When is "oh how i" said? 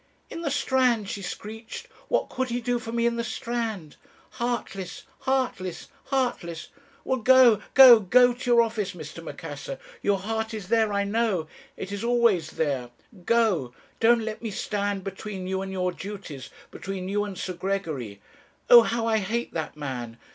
18.71-19.19